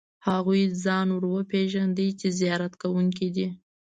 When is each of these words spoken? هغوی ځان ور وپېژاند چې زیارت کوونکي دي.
هغوی 0.27 0.61
ځان 0.83 1.07
ور 1.11 1.25
وپېژاند 1.33 1.99
چې 2.19 2.27
زیارت 2.39 2.73
کوونکي 2.81 3.27
دي. 3.35 3.47